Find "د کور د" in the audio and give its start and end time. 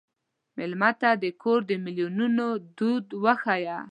1.23-1.71